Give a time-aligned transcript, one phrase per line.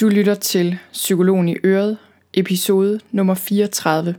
[0.00, 1.98] Du lytter til Psykologen i Øret,
[2.32, 4.14] episode nummer 34.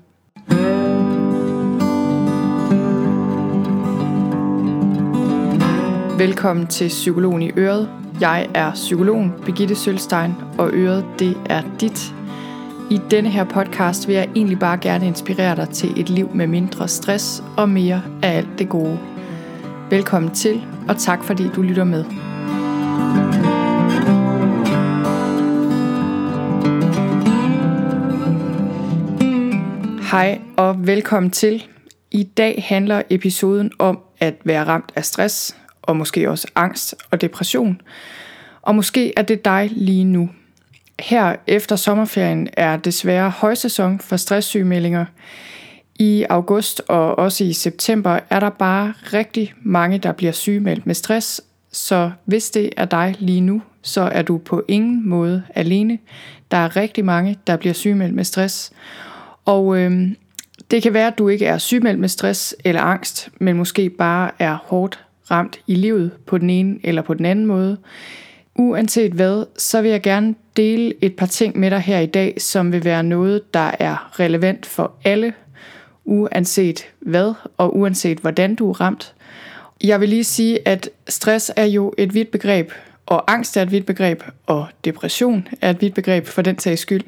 [6.18, 7.90] Velkommen til Psykologen i Øret.
[8.22, 12.14] Jeg er psykologen Birgitte Sølstein, og Øret det er dit.
[12.92, 16.48] I denne her podcast vil jeg egentlig bare gerne inspirere dig til et liv med
[16.48, 19.00] mindre stress og mere af alt det gode.
[19.90, 22.25] Velkommen til, og tak fordi du lytter med.
[30.16, 31.66] Hej og velkommen til.
[32.12, 37.22] I dag handler episoden om at være ramt af stress, og måske også angst og
[37.22, 37.82] depression.
[38.62, 40.30] Og måske er det dig lige nu.
[41.00, 45.06] Her efter sommerferien er desværre højsæson for stresssygemeldinger.
[45.96, 50.96] I august og også i september er der bare rigtig mange, der bliver sygemeldt med
[50.96, 51.42] stress,
[51.72, 56.00] så hvis det er dig lige nu, så er du på ingen måde alene.
[56.52, 58.74] Der er rigtig mange, der bliver sygemeldt med stress.
[59.46, 60.12] Og øh,
[60.72, 64.32] det kan være, at du ikke er sygemeldt med stress eller angst, men måske bare
[64.40, 67.78] er hårdt ramt i livet på den ene eller på den anden måde.
[68.56, 72.42] Uanset hvad, så vil jeg gerne dele et par ting med dig her i dag,
[72.42, 75.34] som vil være noget, der er relevant for alle,
[76.06, 79.14] uanset hvad og uanset hvordan du er ramt.
[79.84, 82.72] Jeg vil lige sige, at stress er jo et vidt begreb,
[83.06, 86.82] og angst er et vidt begreb, og depression er et vidt begreb for den sags
[86.82, 87.04] skyld.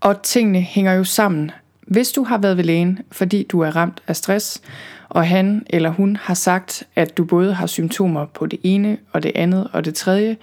[0.00, 1.50] Og tingene hænger jo sammen.
[1.86, 4.62] Hvis du har været ved lægen, fordi du er ramt af stress,
[5.08, 9.22] og han eller hun har sagt, at du både har symptomer på det ene og
[9.22, 10.36] det andet og det tredje,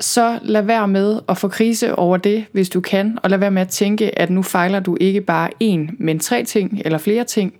[0.00, 3.50] så lad være med at få krise over det, hvis du kan, og lad være
[3.50, 7.24] med at tænke, at nu fejler du ikke bare én, men tre ting eller flere
[7.24, 7.54] ting.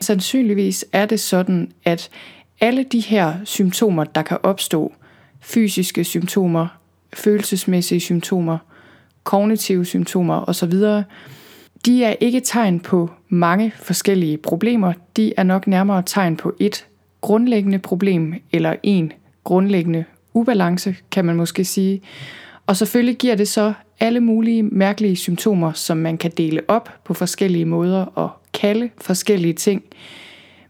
[0.00, 2.10] Sandsynligvis er det sådan, at
[2.60, 4.92] alle de her symptomer, der kan opstå,
[5.40, 6.66] fysiske symptomer,
[7.14, 8.58] følelsesmæssige symptomer,
[9.28, 10.72] kognitive symptomer osv.,
[11.86, 14.92] de er ikke tegn på mange forskellige problemer.
[15.16, 16.86] De er nok nærmere tegn på et
[17.20, 19.12] grundlæggende problem eller en
[19.44, 22.00] grundlæggende ubalance, kan man måske sige.
[22.66, 27.14] Og selvfølgelig giver det så alle mulige mærkelige symptomer, som man kan dele op på
[27.14, 29.82] forskellige måder og kalde forskellige ting.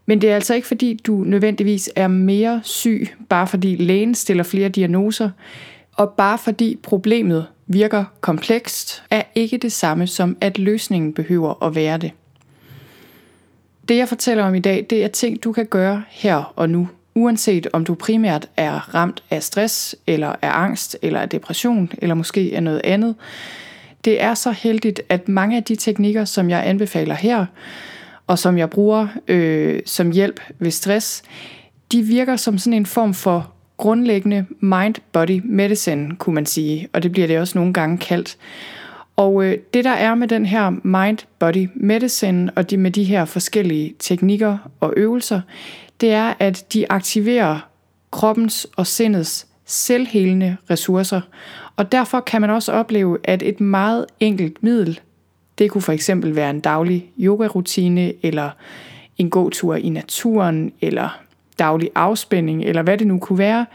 [0.06, 4.44] Men det er altså ikke fordi, du nødvendigvis er mere syg, bare fordi lægen stiller
[4.44, 5.30] flere diagnoser,
[5.98, 11.74] og bare fordi problemet virker komplekst, er ikke det samme som, at løsningen behøver at
[11.74, 12.12] være det.
[13.88, 16.88] Det jeg fortæller om i dag, det er ting, du kan gøre her og nu,
[17.14, 22.14] uanset om du primært er ramt af stress, eller af angst, eller af depression, eller
[22.14, 23.14] måske af noget andet.
[24.04, 27.46] Det er så heldigt, at mange af de teknikker, som jeg anbefaler her,
[28.26, 31.22] og som jeg bruger øh, som hjælp ved stress,
[31.92, 37.12] de virker som sådan en form for grundlæggende mind-body medicine, kunne man sige, og det
[37.12, 38.36] bliver det også nogle gange kaldt.
[39.16, 43.24] Og øh, det der er med den her mind-body medicine og de, med de her
[43.24, 45.40] forskellige teknikker og øvelser,
[46.00, 47.68] det er, at de aktiverer
[48.10, 51.20] kroppens og sindets selvhelende ressourcer.
[51.76, 55.00] Og derfor kan man også opleve, at et meget enkelt middel,
[55.58, 58.50] det kunne for eksempel være en daglig yogarutine, eller
[59.16, 61.18] en god tur i naturen, eller
[61.58, 63.66] daglig afspænding, eller hvad det nu kunne være,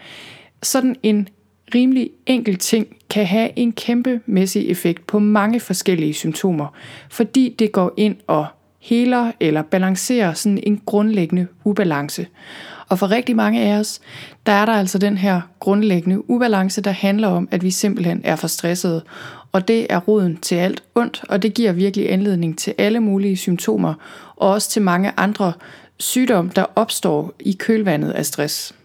[0.63, 1.27] sådan en
[1.75, 6.67] rimelig enkel ting kan have en kæmpemæssig effekt på mange forskellige symptomer,
[7.09, 8.45] fordi det går ind og
[8.79, 12.27] heler eller balancerer sådan en grundlæggende ubalance.
[12.89, 14.01] Og for rigtig mange af os,
[14.45, 18.35] der er der altså den her grundlæggende ubalance, der handler om, at vi simpelthen er
[18.35, 19.03] for stressede.
[19.51, 23.38] Og det er roden til alt ondt, og det giver virkelig anledning til alle mulige
[23.38, 23.94] symptomer,
[24.35, 25.53] og også til mange andre
[26.03, 28.75] sygdom, der opstår i kølvandet af stress.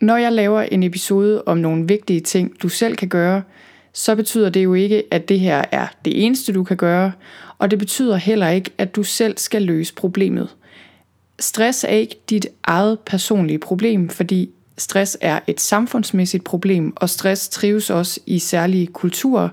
[0.00, 3.42] Når jeg laver en episode om nogle vigtige ting, du selv kan gøre,
[3.92, 7.12] så betyder det jo ikke, at det her er det eneste, du kan gøre,
[7.58, 10.48] og det betyder heller ikke, at du selv skal løse problemet.
[11.40, 17.48] Stress er ikke dit eget personlige problem, fordi stress er et samfundsmæssigt problem, og stress
[17.48, 19.48] trives også i særlige kulturer.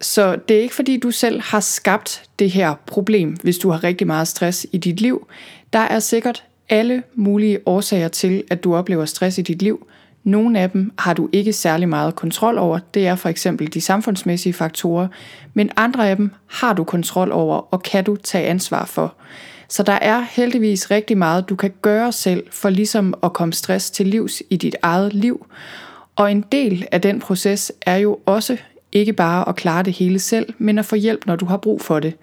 [0.00, 3.84] Så det er ikke fordi, du selv har skabt det her problem, hvis du har
[3.84, 5.26] rigtig meget stress i dit liv.
[5.72, 9.86] Der er sikkert alle mulige årsager til, at du oplever stress i dit liv.
[10.24, 12.78] Nogle af dem har du ikke særlig meget kontrol over.
[12.94, 15.08] Det er for eksempel de samfundsmæssige faktorer.
[15.54, 19.14] Men andre af dem har du kontrol over og kan du tage ansvar for.
[19.68, 23.90] Så der er heldigvis rigtig meget, du kan gøre selv for ligesom at komme stress
[23.90, 25.46] til livs i dit eget liv.
[26.16, 28.56] Og en del af den proces er jo også
[28.92, 31.80] ikke bare at klare det hele selv, men at få hjælp, når du har brug
[31.80, 32.14] for det.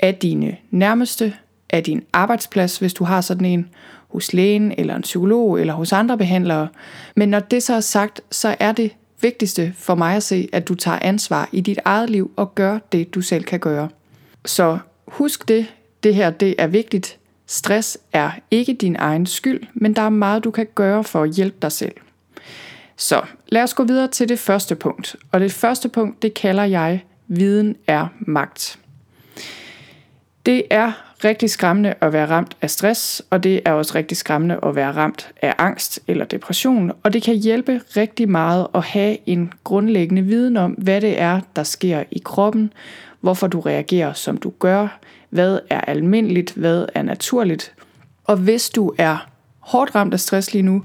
[0.00, 1.34] Af dine nærmeste,
[1.74, 3.68] af din arbejdsplads, hvis du har sådan en,
[4.08, 6.68] hos lægen eller en psykolog eller hos andre behandlere.
[7.16, 10.68] Men når det så er sagt, så er det vigtigste for mig at se, at
[10.68, 13.88] du tager ansvar i dit eget liv og gør det, du selv kan gøre.
[14.44, 14.78] Så
[15.08, 15.66] husk det,
[16.02, 17.18] det her det er vigtigt.
[17.46, 21.30] Stress er ikke din egen skyld, men der er meget, du kan gøre for at
[21.30, 21.94] hjælpe dig selv.
[22.96, 25.16] Så lad os gå videre til det første punkt.
[25.32, 28.78] Og det første punkt, det kalder jeg, viden er magt.
[30.46, 34.58] Det er rigtig skræmmende at være ramt af stress, og det er også rigtig skræmmende
[34.62, 39.16] at være ramt af angst eller depression, og det kan hjælpe rigtig meget at have
[39.26, 42.72] en grundlæggende viden om, hvad det er, der sker i kroppen,
[43.20, 44.98] hvorfor du reagerer, som du gør,
[45.30, 47.72] hvad er almindeligt, hvad er naturligt.
[48.24, 49.26] Og hvis du er
[49.60, 50.82] hårdt ramt af stress lige nu,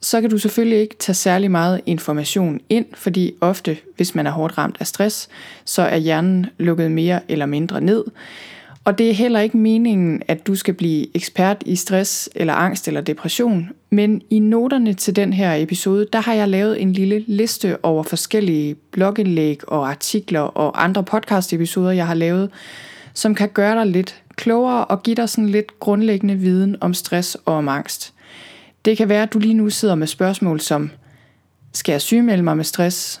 [0.00, 4.30] så kan du selvfølgelig ikke tage særlig meget information ind, fordi ofte, hvis man er
[4.30, 5.28] hårdt ramt af stress,
[5.64, 8.04] så er hjernen lukket mere eller mindre ned.
[8.86, 12.88] Og det er heller ikke meningen, at du skal blive ekspert i stress eller angst
[12.88, 17.24] eller depression, men i noterne til den her episode, der har jeg lavet en lille
[17.26, 22.50] liste over forskellige blogindlæg og artikler og andre podcast-episoder, jeg har lavet,
[23.14, 27.34] som kan gøre dig lidt klogere og give dig sådan lidt grundlæggende viden om stress
[27.34, 28.14] og om angst.
[28.84, 30.90] Det kan være, at du lige nu sidder med spørgsmål som,
[31.72, 33.20] skal jeg sygemelde mig med stress?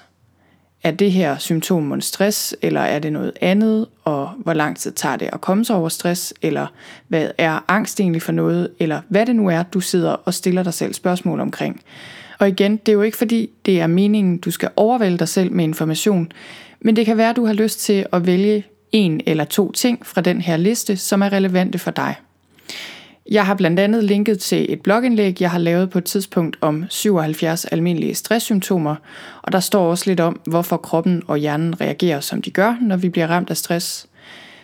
[0.86, 3.86] Er det her symptom på stress, eller er det noget andet?
[4.04, 6.34] Og hvor lang tid tager det at komme sig over stress?
[6.42, 6.66] Eller
[7.08, 8.70] hvad er angst egentlig for noget?
[8.78, 11.80] Eller hvad det nu er, du sidder og stiller dig selv spørgsmål omkring.
[12.38, 15.52] Og igen, det er jo ikke fordi, det er meningen, du skal overvælde dig selv
[15.52, 16.32] med information,
[16.80, 20.20] men det kan være, du har lyst til at vælge en eller to ting fra
[20.20, 22.14] den her liste, som er relevante for dig.
[23.30, 26.84] Jeg har blandt andet linket til et blogindlæg, jeg har lavet på et tidspunkt om
[26.88, 28.96] 77 almindelige stresssymptomer,
[29.42, 32.96] og der står også lidt om, hvorfor kroppen og hjernen reagerer, som de gør, når
[32.96, 34.06] vi bliver ramt af stress.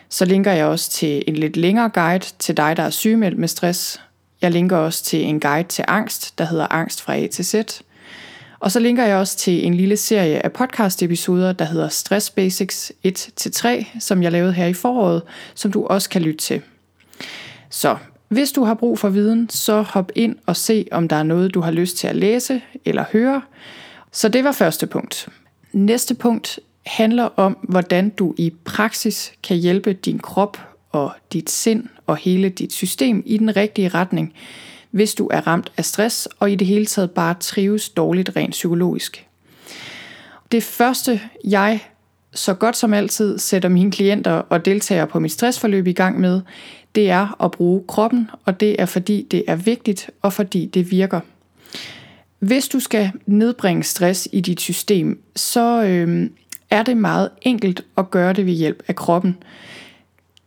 [0.09, 3.47] Så linker jeg også til en lidt længere guide til dig, der er sygemeldt med
[3.47, 4.01] stress.
[4.41, 7.55] Jeg linker også til en guide til angst, der hedder Angst fra A til Z.
[8.59, 12.91] Og så linker jeg også til en lille serie af podcast-episoder, der hedder Stress Basics
[13.07, 15.21] 1-3, som jeg lavede her i foråret,
[15.55, 16.61] som du også kan lytte til.
[17.69, 17.97] Så
[18.33, 21.53] hvis du har brug for viden, så hop ind og se, om der er noget,
[21.53, 23.41] du har lyst til at læse eller høre.
[24.11, 25.29] Så det var første punkt.
[25.71, 30.57] Næste punkt handler om, hvordan du i praksis kan hjælpe din krop
[30.91, 34.33] og dit sind og hele dit system i den rigtige retning,
[34.91, 38.51] hvis du er ramt af stress og i det hele taget bare trives dårligt rent
[38.51, 39.27] psykologisk.
[40.51, 41.79] Det første, jeg
[42.33, 46.41] så godt som altid sætter mine klienter og deltagere på mit stressforløb i gang med,
[46.95, 50.91] det er at bruge kroppen, og det er fordi det er vigtigt, og fordi det
[50.91, 51.19] virker.
[52.39, 56.29] Hvis du skal nedbringe stress i dit system, så øh,
[56.69, 59.37] er det meget enkelt at gøre det ved hjælp af kroppen.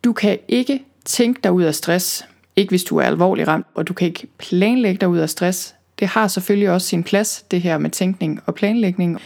[0.05, 3.88] Du kan ikke tænke dig ud af stress, ikke hvis du er alvorlig ramt, og
[3.88, 5.75] du kan ikke planlægge dig ud af stress.
[5.99, 9.21] Det har selvfølgelig også sin plads, det her med tænkning og planlægning.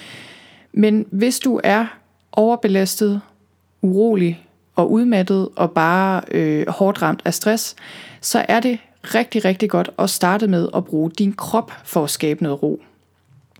[0.72, 1.86] Men hvis du er
[2.32, 3.20] overbelastet,
[3.82, 4.46] urolig,
[4.80, 7.76] og udmattet og bare øh, hårdt ramt af stress,
[8.20, 12.10] så er det rigtig, rigtig godt at starte med at bruge din krop for at
[12.10, 12.82] skabe noget ro.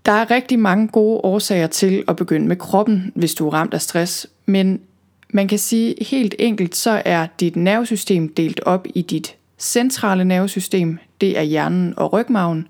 [0.05, 3.73] Der er rigtig mange gode årsager til at begynde med kroppen, hvis du er ramt
[3.73, 4.81] af stress, men
[5.29, 10.97] man kan sige helt enkelt, så er dit nervesystem delt op i dit centrale nervesystem,
[11.21, 12.67] det er hjernen og rygmagen,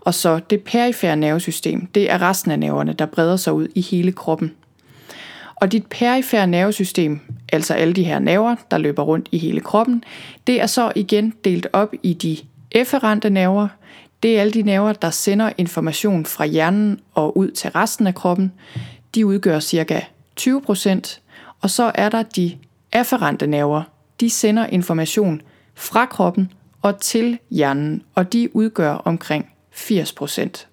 [0.00, 3.80] og så det perifære nervesystem, det er resten af nerverne, der breder sig ud i
[3.80, 4.52] hele kroppen.
[5.62, 7.20] Og dit perifære nervesystem,
[7.52, 10.04] altså alle de her nerver, der løber rundt i hele kroppen,
[10.46, 12.36] det er så igen delt op i de
[12.70, 13.68] efferente nerver.
[14.22, 18.14] Det er alle de nerver, der sender information fra hjernen og ud til resten af
[18.14, 18.52] kroppen.
[19.14, 20.06] De udgør ca.
[20.40, 21.20] 20%.
[21.60, 22.58] Og så er der de
[22.92, 23.82] afferente nerver.
[24.20, 25.42] De sender information
[25.74, 30.66] fra kroppen og til hjernen, og de udgør omkring 80%.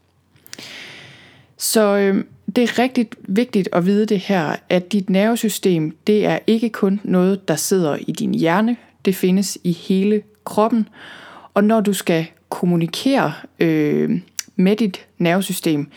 [1.58, 2.24] Så øh,
[2.56, 7.01] det er rigtig vigtigt at vide det her, at dit nervesystem, det er ikke kun
[7.03, 10.88] noget, der sidder i din hjerne, det findes i hele kroppen.
[11.53, 14.22] Og når du skal kommunikere øh,
[14.56, 15.91] med dit nervesystem,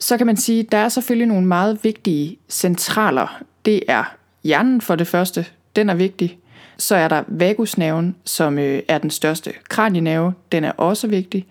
[0.00, 3.42] så kan man sige, at der er selvfølgelig nogle meget vigtige centraler.
[3.64, 6.38] Det er hjernen for det første, den er vigtig.
[6.76, 11.46] Så er der vagusnerven, som øh, er den største kranienerve, den er også vigtig.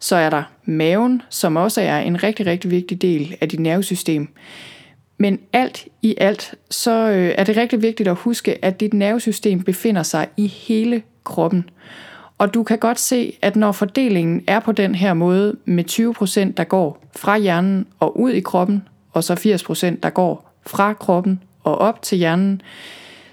[0.00, 4.28] Så er der maven, som også er en rigtig, rigtig vigtig del af dit nervesystem.
[5.18, 9.62] Men alt i alt, så øh, er det rigtig vigtigt at huske, at dit nervesystem
[9.62, 11.70] befinder sig i hele kroppen.
[12.38, 16.52] Og du kan godt se, at når fordelingen er på den her måde med 20%,
[16.56, 21.42] der går fra hjernen og ud i kroppen, og så 80% der går fra kroppen
[21.62, 22.62] og op til hjernen,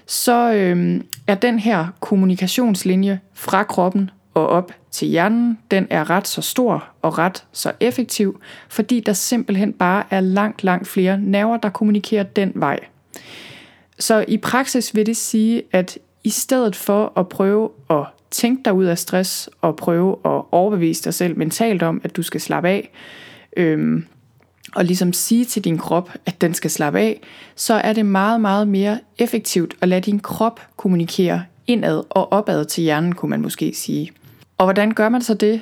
[0.06, 6.28] så øh, er den her kommunikationslinje fra kroppen og op til hjernen, den er ret
[6.28, 11.56] så stor og ret så effektiv, fordi der simpelthen bare er langt, langt flere nerver,
[11.56, 12.80] der kommunikerer den vej.
[13.98, 18.72] Så i praksis vil det sige, at i stedet for at prøve at tænke dig
[18.72, 22.68] ud af stress og prøve at overbevise dig selv mentalt om, at du skal slappe
[22.68, 22.90] af,
[23.56, 24.06] øhm,
[24.74, 27.20] og ligesom sige til din krop, at den skal slappe af,
[27.56, 32.64] så er det meget, meget mere effektivt at lade din krop kommunikere indad og opad
[32.64, 34.10] til hjernen, kunne man måske sige.
[34.58, 35.60] Og hvordan gør man så det?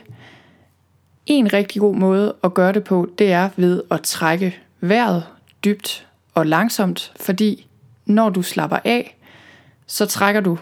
[1.26, 5.24] En rigtig god måde at gøre det på, det er ved at trække vejret
[5.64, 7.66] dybt og langsomt, fordi
[8.06, 9.16] når du slapper af,
[9.86, 10.58] så trækker du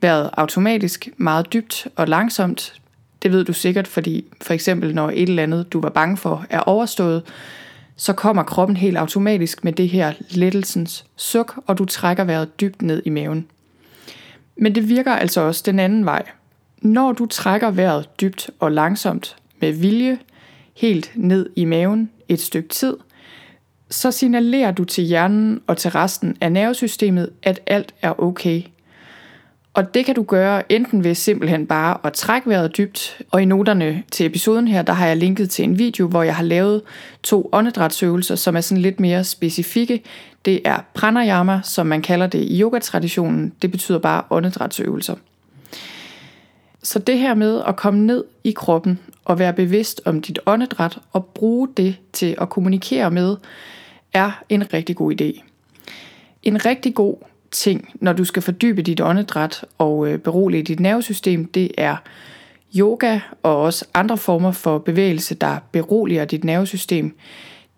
[0.00, 2.80] vejret automatisk meget dybt og langsomt.
[3.22, 6.46] Det ved du sikkert, fordi for eksempel når et eller andet, du var bange for,
[6.50, 7.22] er overstået,
[7.96, 12.82] så kommer kroppen helt automatisk med det her lettelsens suk, og du trækker vejret dybt
[12.82, 13.46] ned i maven.
[14.56, 16.22] Men det virker altså også den anden vej.
[16.82, 20.18] Når du trækker vejret dybt og langsomt med vilje,
[20.76, 22.96] helt ned i maven et stykke tid,
[23.90, 28.62] så signalerer du til hjernen og til resten af nervesystemet, at alt er okay.
[29.74, 33.44] Og det kan du gøre enten ved simpelthen bare at trække vejret dybt, og i
[33.44, 36.82] noterne til episoden her, der har jeg linket til en video, hvor jeg har lavet
[37.22, 40.02] to åndedrætsøvelser, som er sådan lidt mere specifikke.
[40.44, 43.52] Det er pranayama, som man kalder det i yogatraditionen.
[43.62, 45.14] Det betyder bare åndedrætsøvelser.
[46.82, 50.98] Så det her med at komme ned i kroppen og være bevidst om dit åndedræt
[51.12, 53.36] og bruge det til at kommunikere med,
[54.12, 55.42] er en rigtig god idé.
[56.42, 57.16] En rigtig god
[57.50, 61.96] ting, når du skal fordybe dit åndedræt og øh, berolige dit nervesystem, det er
[62.76, 67.16] yoga og også andre former for bevægelse, der beroliger dit nervesystem.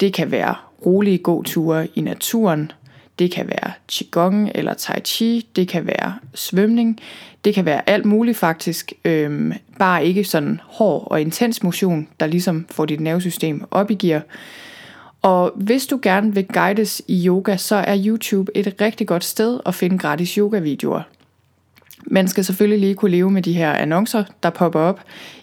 [0.00, 0.54] Det kan være
[0.86, 2.72] rolige gåture i naturen,
[3.18, 7.00] det kan være qigong eller tai chi, det kan være svømning,
[7.44, 12.26] det kan være alt muligt faktisk, øhm, bare ikke sådan hård og intens motion, der
[12.26, 14.22] ligesom får dit nervesystem op i gear.
[15.22, 19.60] Og hvis du gerne vil guides i yoga, så er YouTube et rigtig godt sted
[19.66, 21.02] at finde gratis yoga-videoer.
[22.06, 25.00] Man skal selvfølgelig lige kunne leve med de her annoncer, der popper op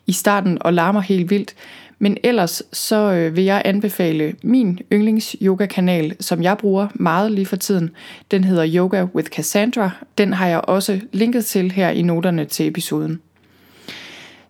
[0.08, 1.56] i starten og larmer helt vildt.
[2.02, 7.32] Men ellers så øh, vil jeg anbefale min yndlings yoga kanal, som jeg bruger meget
[7.32, 7.92] lige for tiden.
[8.32, 9.92] Den hedder Yoga with Cassandra.
[10.18, 13.22] Den har jeg også linket til her i noterne til episoden.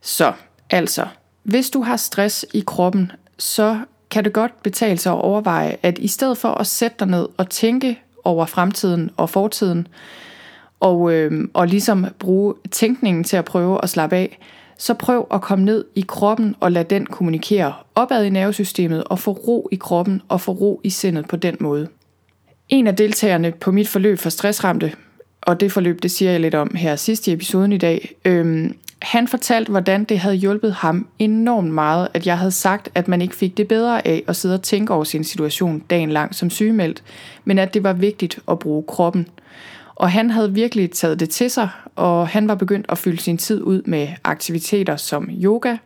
[0.02, 0.34] Så
[0.70, 1.06] altså,
[1.44, 3.80] hvis du har stress i kroppen, så
[4.12, 7.28] kan det godt betale sig at overveje, at i stedet for at sætte dig ned
[7.38, 9.88] og tænke over fremtiden og fortiden,
[10.80, 14.40] og, øh, og ligesom bruge tænkningen til at prøve at slappe af,
[14.82, 19.20] så prøv at komme ned i kroppen og lad den kommunikere opad i nervesystemet og
[19.20, 21.88] få ro i kroppen og få ro i sindet på den måde.
[22.70, 24.94] En af deltagerne på mit forløb for stressramte,
[25.42, 28.76] og det forløb, det siger jeg lidt om her sidst i episoden i dag, øhm,
[29.02, 33.22] han fortalte, hvordan det havde hjulpet ham enormt meget, at jeg havde sagt, at man
[33.22, 36.50] ikke fik det bedre af at sidde og tænke over sin situation dagen lang som
[36.50, 37.04] sygemeldt,
[37.46, 39.28] men at det var vigtigt at bruge kroppen.
[40.02, 43.38] Og han havde virkelig taget det til sig, og han var begyndt at fylde sin
[43.38, 45.78] tid ud med aktiviteter som yoga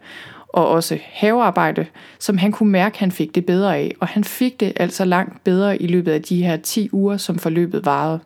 [0.47, 1.85] og også havearbejde,
[2.19, 3.95] som han kunne mærke, han fik det bedre af.
[3.99, 7.39] Og han fik det altså langt bedre i løbet af de her 10 uger, som
[7.39, 8.19] forløbet varede.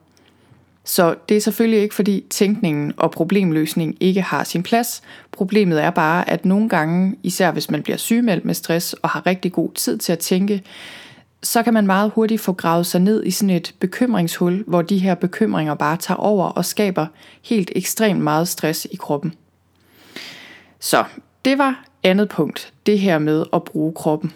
[0.84, 5.01] Så det er selvfølgelig ikke fordi tænkningen og problemløsning ikke har sin plads.
[5.31, 9.25] Problemet er bare, at nogle gange, især hvis man bliver sygemeldt med stress og har
[9.25, 10.63] rigtig god tid til at tænke,
[11.43, 14.98] så kan man meget hurtigt få gravet sig ned i sådan et bekymringshul, hvor de
[14.98, 17.08] her bekymringer bare tager over og skaber
[17.41, 19.34] helt ekstremt meget stress i kroppen.
[20.79, 21.03] Så
[21.46, 24.34] det var andet punkt, det her med at bruge kroppen.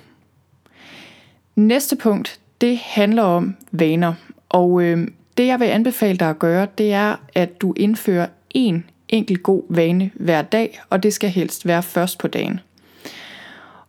[1.56, 4.14] Næste punkt, det handler om vaner.
[4.50, 5.08] Og øh,
[5.38, 9.64] det jeg vil anbefale dig at gøre, det er, at du indfører en enkelt god
[9.70, 12.60] vane hver dag, og det skal helst være først på dagen.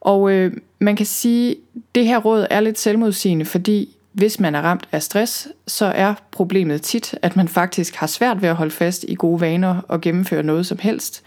[0.05, 1.57] Og øh, man kan sige, at
[1.95, 6.15] det her råd er lidt selvmodsigende, fordi hvis man er ramt af stress, så er
[6.31, 10.01] problemet tit, at man faktisk har svært ved at holde fast i gode vaner og
[10.01, 11.23] gennemføre noget som helst.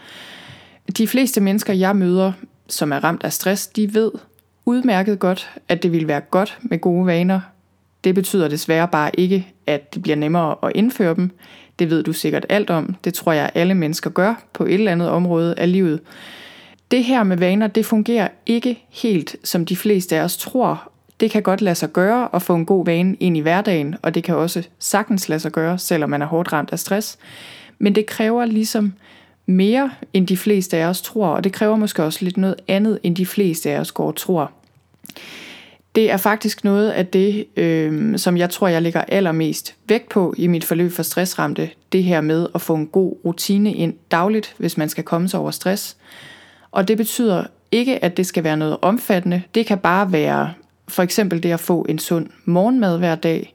[0.98, 2.32] De fleste mennesker, jeg møder,
[2.68, 4.12] som er ramt af stress, de ved
[4.66, 7.40] udmærket godt, at det vil være godt med gode vaner.
[8.04, 11.32] Det betyder desværre bare ikke, at det bliver nemmere at indføre dem.
[11.80, 12.96] Det ved du sikkert alt om.
[13.04, 16.00] Det tror jeg, alle mennesker gør på et eller andet område af livet.
[16.92, 20.92] Det her med vaner, det fungerer ikke helt, som de fleste af os tror.
[21.20, 24.16] Det kan godt lade sig gøre at få en god vane ind i hverdagen, og
[24.16, 27.18] det kan også sagtens lade sig gøre, selvom man er hårdt ramt af stress.
[27.80, 28.94] Men det kræver ligesom
[29.46, 33.00] mere, end de fleste af os tror, og det kræver måske også lidt noget andet,
[33.04, 34.52] end de fleste af os går og tror.
[35.96, 40.34] Det er faktisk noget af det, øh, som jeg tror, jeg lægger allermest vægt på
[40.38, 41.70] i mit forløb for stressramte.
[41.92, 45.40] Det her med at få en god rutine ind dagligt, hvis man skal komme sig
[45.40, 45.98] over stress.
[46.78, 49.42] Og det betyder ikke, at det skal være noget omfattende.
[49.56, 50.54] Det kan bare være
[50.88, 53.54] for eksempel det at få en sund morgenmad hver dag,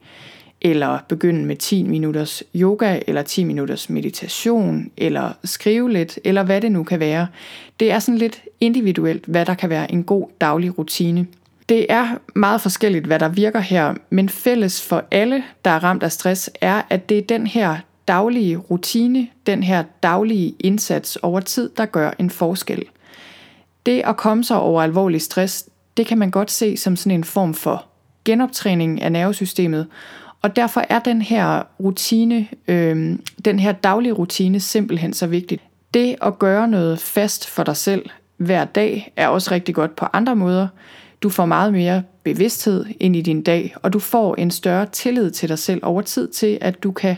[0.60, 6.60] eller begynde med 10 minutters yoga, eller 10 minutters meditation, eller skrive lidt, eller hvad
[6.60, 7.26] det nu kan være.
[7.80, 11.26] Det er sådan lidt individuelt, hvad der kan være en god daglig rutine.
[11.68, 16.02] Det er meget forskelligt, hvad der virker her, men fælles for alle, der er ramt
[16.02, 17.76] af stress, er, at det er den her
[18.08, 22.84] daglige rutine, den her daglige indsats over tid, der gør en forskel.
[23.86, 27.24] Det at komme sig over alvorlig stress, det kan man godt se som sådan en
[27.24, 27.84] form for
[28.24, 29.86] genoptræning af nervesystemet,
[30.42, 35.58] og derfor er den her rutine, øh, den her daglige rutine simpelthen så vigtig.
[35.94, 40.06] Det at gøre noget fast for dig selv hver dag er også rigtig godt på
[40.12, 40.68] andre måder.
[41.22, 45.30] Du får meget mere bevidsthed ind i din dag, og du får en større tillid
[45.30, 47.16] til dig selv over tid til, at du kan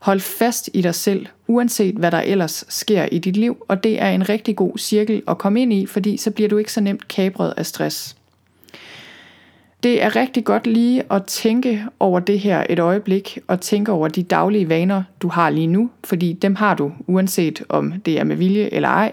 [0.00, 4.02] Hold fast i dig selv, uanset hvad der ellers sker i dit liv, og det
[4.02, 6.80] er en rigtig god cirkel at komme ind i, fordi så bliver du ikke så
[6.80, 8.16] nemt kabret af stress.
[9.82, 14.08] Det er rigtig godt lige at tænke over det her et øjeblik, og tænke over
[14.08, 18.24] de daglige vaner, du har lige nu, fordi dem har du, uanset om det er
[18.24, 19.12] med vilje eller ej.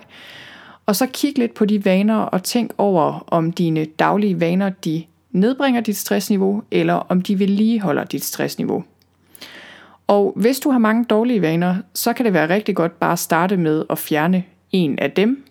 [0.86, 5.04] Og så kig lidt på de vaner og tænk over, om dine daglige vaner de
[5.32, 8.84] nedbringer dit stressniveau, eller om de vedligeholder dit stressniveau.
[10.08, 13.20] Og hvis du har mange dårlige vaner, så kan det være rigtig godt bare at
[13.20, 15.46] starte med at fjerne en af dem.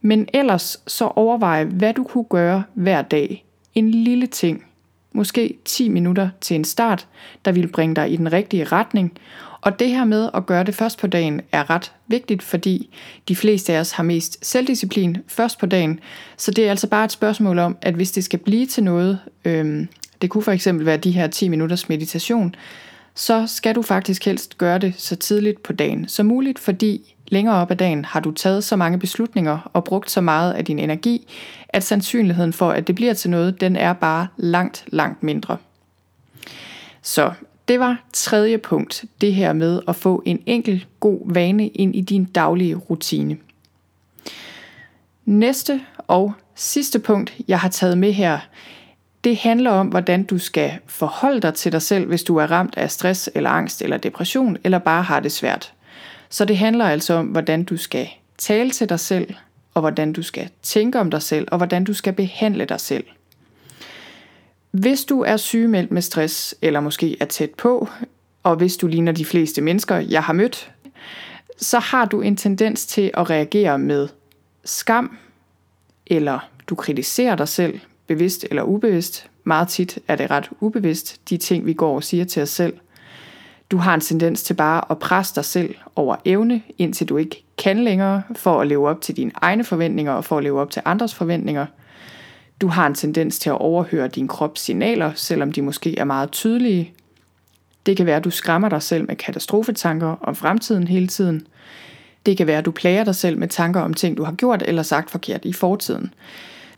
[0.00, 3.44] Men ellers så overvej, hvad du kunne gøre hver dag.
[3.74, 4.64] En lille ting,
[5.12, 7.08] måske 10 minutter til en start,
[7.44, 9.18] der vil bringe dig i den rigtige retning,
[9.64, 12.90] og det her med at gøre det først på dagen er ret vigtigt, fordi
[13.28, 16.00] de fleste af os har mest selvdisciplin først på dagen.
[16.36, 19.18] Så det er altså bare et spørgsmål om, at hvis det skal blive til noget,
[19.44, 19.88] øhm,
[20.22, 22.54] det kunne for eksempel være de her 10 minutters meditation,
[23.14, 27.54] så skal du faktisk helst gøre det så tidligt på dagen som muligt, fordi længere
[27.54, 30.78] op ad dagen har du taget så mange beslutninger og brugt så meget af din
[30.78, 31.26] energi,
[31.68, 35.56] at sandsynligheden for, at det bliver til noget, den er bare langt, langt mindre.
[37.02, 37.32] Så
[37.68, 42.00] det var tredje punkt, det her med at få en enkel god vane ind i
[42.00, 43.36] din daglige rutine.
[45.24, 48.38] Næste og sidste punkt, jeg har taget med her,
[49.24, 52.76] det handler om, hvordan du skal forholde dig til dig selv, hvis du er ramt
[52.76, 55.72] af stress eller angst eller depression, eller bare har det svært.
[56.28, 58.08] Så det handler altså om, hvordan du skal
[58.38, 59.34] tale til dig selv,
[59.74, 63.04] og hvordan du skal tænke om dig selv, og hvordan du skal behandle dig selv.
[64.70, 67.88] Hvis du er sygemeldt med stress, eller måske er tæt på,
[68.42, 70.70] og hvis du ligner de fleste mennesker, jeg har mødt,
[71.58, 74.08] så har du en tendens til at reagere med
[74.64, 75.18] skam,
[76.06, 79.26] eller du kritiserer dig selv, bevidst eller ubevidst.
[79.44, 82.76] Meget tit er det ret ubevidst, de ting vi går og siger til os selv.
[83.70, 87.44] Du har en tendens til bare at presse dig selv over evne, indtil du ikke
[87.58, 90.70] kan længere, for at leve op til dine egne forventninger og for at leve op
[90.70, 91.66] til andres forventninger–
[92.60, 96.30] du har en tendens til at overhøre din krops signaler, selvom de måske er meget
[96.30, 96.92] tydelige.
[97.86, 101.46] Det kan være, at du skræmmer dig selv med katastrofetanker om fremtiden hele tiden.
[102.26, 104.62] Det kan være, at du plager dig selv med tanker om ting, du har gjort
[104.66, 106.14] eller sagt forkert i fortiden.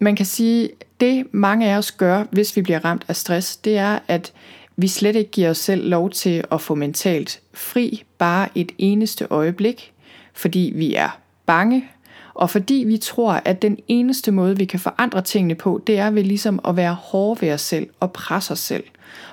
[0.00, 3.78] Man kan sige, det mange af os gør, hvis vi bliver ramt af stress, det
[3.78, 4.32] er, at
[4.76, 9.26] vi slet ikke giver os selv lov til at få mentalt fri bare et eneste
[9.30, 9.92] øjeblik,
[10.32, 11.88] fordi vi er bange
[12.36, 16.10] og fordi vi tror, at den eneste måde, vi kan forandre tingene på, det er
[16.10, 18.84] ved ligesom at være hårde ved os selv og presse os selv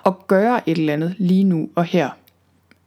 [0.03, 2.09] og gøre et eller andet lige nu og her.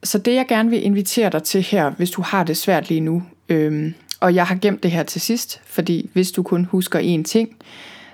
[0.03, 3.01] Så det jeg gerne vil invitere dig til her, hvis du har det svært lige
[3.01, 7.18] nu, øhm, og jeg har gemt det her til sidst, fordi hvis du kun husker
[7.18, 7.57] én ting,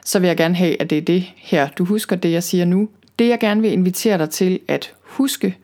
[0.04, 2.64] så vil jeg gerne have, at det er det her, du husker det, jeg siger
[2.64, 2.88] nu.
[3.18, 5.56] Det jeg gerne vil invitere dig til at huske,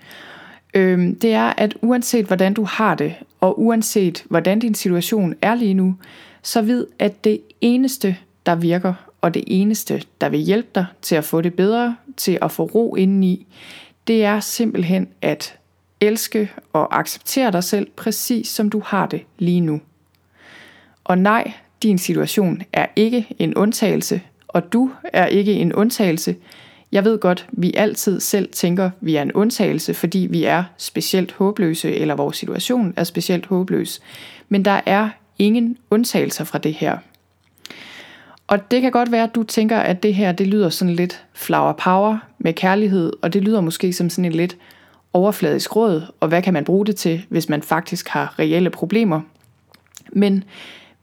[0.74, 5.54] øh, det er, at uanset hvordan du har det, og uanset hvordan din situation er
[5.54, 5.94] lige nu,
[6.42, 11.14] så vid, at det eneste, der virker, og det eneste, der vil hjælpe dig til
[11.14, 13.46] at få det bedre, til at få ro indeni,
[14.06, 15.58] det er simpelthen at
[16.00, 19.80] elske og acceptere dig selv præcis som du har det lige nu.
[21.08, 26.36] Og nej, din situation er ikke en undtagelse, og du er ikke en undtagelse.
[26.92, 31.32] Jeg ved godt, vi altid selv tænker, vi er en undtagelse, fordi vi er specielt
[31.32, 34.00] håbløse, eller vores situation er specielt håbløs.
[34.48, 36.98] Men der er ingen undtagelser fra det her.
[38.46, 41.24] Og det kan godt være, at du tænker, at det her det lyder sådan lidt
[41.34, 44.56] flower power med kærlighed, og det lyder måske som sådan et lidt
[45.12, 49.20] overfladisk råd, og hvad kan man bruge det til, hvis man faktisk har reelle problemer.
[50.12, 50.44] Men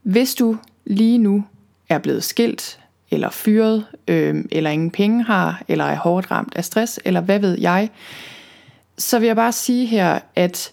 [0.06, 1.44] hvis du lige nu
[1.90, 2.80] er blevet skilt,
[3.12, 7.40] eller fyret, øh, eller ingen penge har, eller er hårdt ramt af stress, eller hvad
[7.40, 7.90] ved jeg,
[8.98, 10.72] så vil jeg bare sige her, at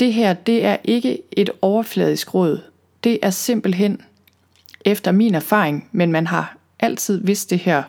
[0.00, 2.60] det her, det er ikke et overfladisk råd.
[3.04, 4.00] Det er simpelthen,
[4.84, 7.82] efter min erfaring, men man har altid vidst det her,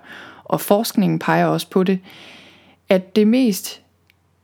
[0.44, 2.00] og forskningen peger også på det,
[2.90, 3.82] at det mest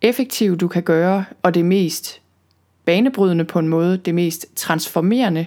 [0.02, 2.22] effektive, du kan gøre, og det mest
[2.86, 5.46] banebrydende på en måde, det mest transformerende,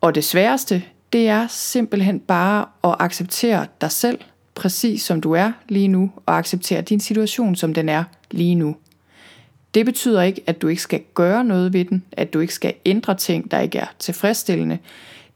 [0.00, 0.82] og det sværeste,
[1.12, 4.20] det er simpelthen bare at acceptere dig selv,
[4.54, 8.76] præcis som du er lige nu, og acceptere din situation, som den er lige nu.
[9.74, 12.74] Det betyder ikke, at du ikke skal gøre noget ved den, at du ikke skal
[12.84, 14.78] ændre ting, der ikke er tilfredsstillende.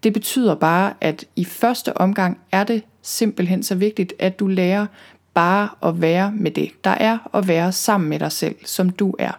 [0.03, 4.87] Det betyder bare, at i første omgang er det simpelthen så vigtigt, at du lærer
[5.35, 9.15] bare at være med det, der er, og være sammen med dig selv, som du
[9.19, 9.33] er.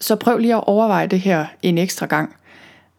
[0.00, 2.36] Så prøv lige at overveje det her en ekstra gang.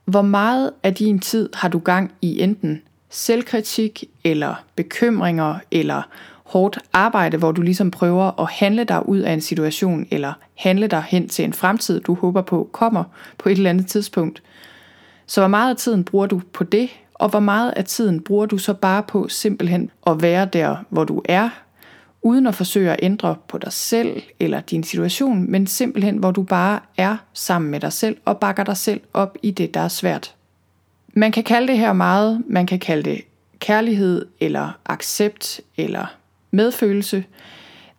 [0.05, 6.01] Hvor meget af din tid har du gang i enten selvkritik, eller bekymringer, eller
[6.43, 10.87] hårdt arbejde, hvor du ligesom prøver at handle dig ud af en situation, eller handle
[10.87, 13.03] dig hen til en fremtid, du håber på kommer
[13.37, 14.43] på et eller andet tidspunkt.
[15.27, 18.45] Så hvor meget af tiden bruger du på det, og hvor meget af tiden bruger
[18.45, 21.49] du så bare på simpelthen at være der, hvor du er,
[22.23, 26.43] uden at forsøge at ændre på dig selv eller din situation, men simpelthen hvor du
[26.43, 29.88] bare er sammen med dig selv og bakker dig selv op i det, der er
[29.88, 30.36] svært.
[31.13, 33.21] Man kan kalde det her meget, man kan kalde det
[33.59, 36.05] kærlighed eller accept eller
[36.51, 37.23] medfølelse.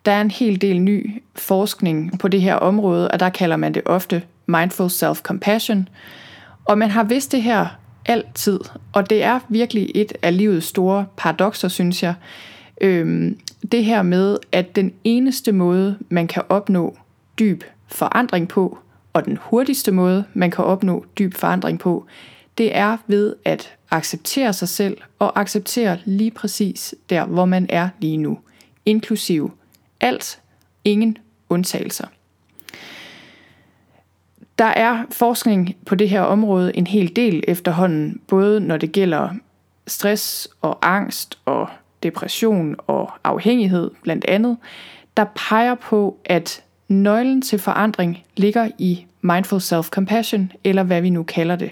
[0.05, 3.73] Der er en hel del ny forskning på det her område, og der kalder man
[3.73, 5.87] det ofte mindful self-compassion.
[6.65, 7.67] Og man har vidst det her
[8.05, 8.59] altid,
[8.93, 12.13] og det er virkelig et af livets store paradoxer, synes jeg.
[12.81, 13.39] Øhm,
[13.71, 16.97] det her med, at den eneste måde, man kan opnå
[17.39, 18.77] dyb forandring på,
[19.13, 22.05] og den hurtigste måde, man kan opnå dyb forandring på,
[22.57, 27.89] det er ved at acceptere sig selv og acceptere lige præcis der, hvor man er
[27.99, 28.39] lige nu,
[28.85, 29.51] inklusiv
[30.01, 30.39] alt,
[30.83, 31.17] ingen
[31.49, 32.07] undtagelser.
[34.59, 39.29] Der er forskning på det her område en hel del efterhånden, både når det gælder
[39.87, 41.69] stress og angst og
[42.05, 44.57] depression og afhængighed blandt andet,
[45.17, 51.23] der peger på, at nøglen til forandring ligger i mindful self-compassion, eller hvad vi nu
[51.23, 51.71] kalder det.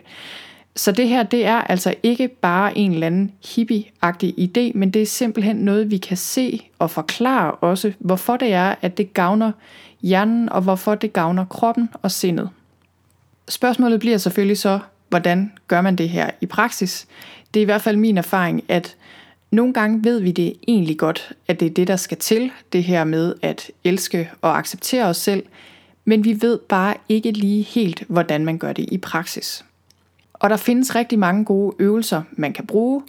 [0.75, 5.01] Så det her, det er altså ikke bare en eller anden hippie-agtig idé, men det
[5.01, 9.51] er simpelthen noget, vi kan se og forklare også, hvorfor det er, at det gavner
[10.01, 12.49] hjernen, og hvorfor det gavner kroppen og sindet.
[13.49, 17.07] Spørgsmålet bliver selvfølgelig så, hvordan gør man det her i praksis?
[17.53, 18.95] Det er i hvert fald min erfaring, at
[19.53, 22.83] nogle gange ved vi det egentlig godt, at det er det, der skal til, det
[22.83, 25.43] her med at elske og acceptere os selv,
[26.05, 29.65] men vi ved bare ikke lige helt, hvordan man gør det i praksis.
[30.33, 33.03] Og der findes rigtig mange gode øvelser, man kan bruge,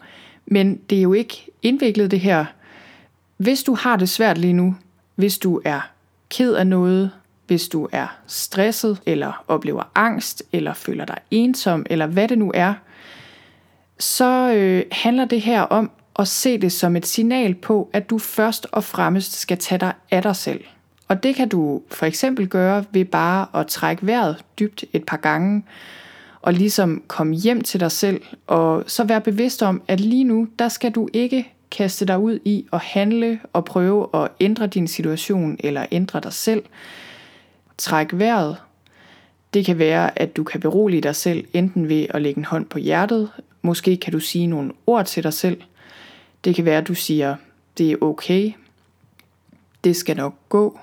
[0.47, 2.45] men det er jo ikke indviklet det her.
[3.37, 4.77] Hvis du har det svært lige nu,
[5.15, 5.91] hvis du er
[6.31, 7.11] ked af noget,
[7.47, 12.51] hvis du er stresset, eller oplever angst, eller føler dig ensom, eller hvad det nu
[12.55, 12.75] er,
[13.99, 18.19] så øh, handler det her om og se det som et signal på, at du
[18.19, 20.65] først og fremmest skal tage dig af dig selv.
[21.09, 25.17] Og det kan du for eksempel gøre ved bare at trække vejret dybt et par
[25.17, 25.65] gange,
[26.43, 30.49] og ligesom komme hjem til dig selv, og så være bevidst om, at lige nu,
[30.59, 34.87] der skal du ikke kaste dig ud i at handle og prøve at ændre din
[34.87, 36.63] situation eller ændre dig selv.
[37.79, 38.57] Træk vejret.
[39.55, 42.67] Det kan være, at du kan berolige dig selv enten ved at lægge en hånd
[42.67, 43.31] på hjertet,
[43.63, 45.61] måske kan du sige nogle ord til dig selv.
[46.45, 47.37] Det kan være, at du siger,
[47.79, 48.53] det er okay,
[49.85, 50.79] det skal nok gå,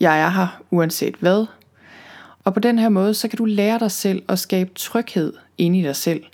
[0.00, 1.46] jeg er her uanset hvad,
[2.44, 5.78] og på den her måde, så kan du lære dig selv at skabe tryghed inde
[5.78, 6.24] i dig selv.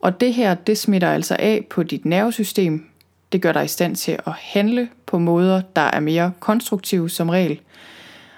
[0.00, 2.86] Og det her, det smitter altså af på dit nervesystem.
[3.32, 7.28] Det gør dig i stand til at handle på måder, der er mere konstruktive som
[7.28, 7.60] regel.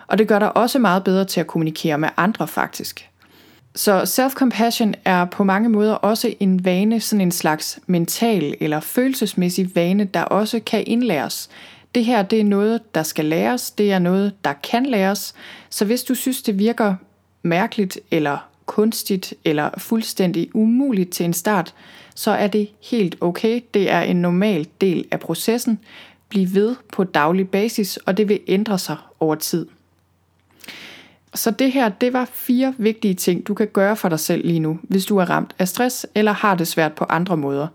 [0.07, 3.09] Og det gør dig også meget bedre til at kommunikere med andre faktisk.
[3.75, 9.77] Så self-compassion er på mange måder også en vane, sådan en slags mental eller følelsesmæssig
[9.77, 11.51] vane, der også kan indlæres.
[11.95, 15.35] Det her det er noget, der skal læres, det er noget, der kan læres.
[15.71, 16.95] Så hvis du synes, det virker
[17.43, 21.75] mærkeligt eller kunstigt eller fuldstændig umuligt til en start,
[22.15, 23.61] så er det helt okay.
[23.75, 25.79] Det er en normal del af processen.
[26.29, 29.67] Bliv ved på daglig basis, og det vil ændre sig over tid.
[31.35, 34.61] Så det her, det var fire vigtige ting, du kan gøre for dig selv lige
[34.61, 37.69] nu, hvis du er ramt af stress eller har det svært på andre måder.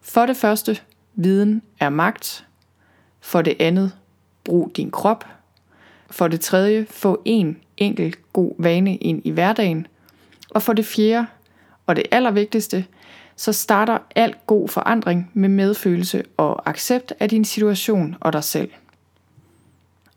[0.00, 0.80] For det første,
[1.14, 2.46] viden er magt.
[3.20, 3.92] For det andet,
[4.44, 5.26] brug din krop.
[6.10, 9.86] For det tredje, få en enkelt god vane ind i hverdagen.
[10.50, 11.26] Og for det fjerde,
[11.86, 12.84] og det allervigtigste,
[13.36, 18.70] så starter al god forandring med medfølelse og accept af din situation og dig selv.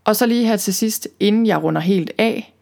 [0.03, 2.53] Og så lige her til sidst, inden jeg runder helt af,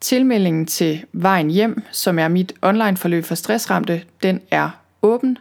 [0.00, 4.70] tilmeldingen til Vejen Hjem, som er mit online forløb for stressramte, den er
[5.02, 5.38] åben.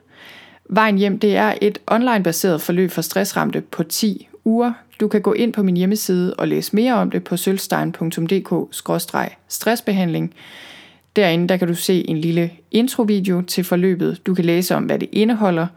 [0.69, 4.73] Vejen Hjem, det er et online-baseret forløb for stressramte på 10 uger.
[4.99, 10.33] Du kan gå ind på min hjemmeside og læse mere om det på sølvstein.dk-stressbehandling.
[11.15, 14.21] Derinde der kan du se en lille introvideo til forløbet.
[14.25, 15.67] Du kan læse om, hvad det indeholder.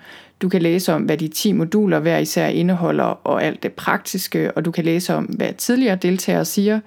[0.43, 4.53] Du kan læse om, hvad de 10 moduler hver især indeholder, og alt det praktiske,
[4.53, 6.81] og du kan læse om, hvad tidligere deltagere siger.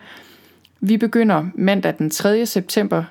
[0.80, 2.46] Vi begynder mandag den 3.
[2.46, 3.04] september,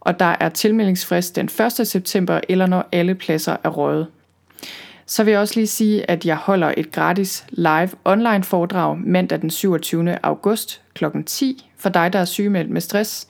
[0.00, 1.48] og der er tilmeldingsfrist den
[1.80, 1.86] 1.
[1.86, 4.06] september, eller når alle pladser er røget.
[5.06, 9.40] Så vil jeg også lige sige, at jeg holder et gratis live online foredrag mandag
[9.40, 10.24] den 27.
[10.24, 11.04] august kl.
[11.26, 13.26] 10 for dig, der er sygemeldt med stress.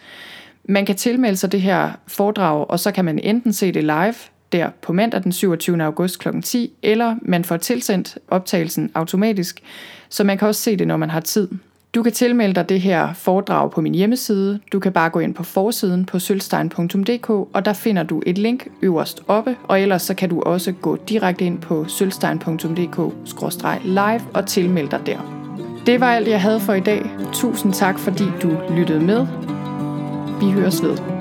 [0.65, 4.15] Man kan tilmelde sig det her foredrag, og så kan man enten se det live
[4.53, 5.83] der på mandag den 27.
[5.83, 6.29] august kl.
[6.43, 9.63] 10, eller man får tilsendt optagelsen automatisk,
[10.09, 11.49] så man kan også se det, når man har tid.
[11.95, 14.61] Du kan tilmelde dig det her foredrag på min hjemmeside.
[14.73, 18.69] Du kan bare gå ind på forsiden på sølvstein.dk, og der finder du et link
[18.83, 24.91] øverst oppe, og ellers så kan du også gå direkte ind på sølvstein.dk-live og tilmelde
[24.91, 25.19] dig der.
[25.87, 27.11] Det var alt, jeg havde for i dag.
[27.33, 29.27] Tusind tak, fordi du lyttede med.
[30.41, 31.20] Vi høres ved.